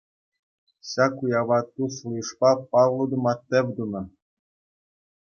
Ҫак 0.91 1.15
уява 1.25 1.59
туслӑ 1.73 2.09
йышпа 2.19 2.51
паллӑ 2.71 3.05
тума 3.11 3.33
тӗв 3.47 3.67
тунӑ. 3.75 4.01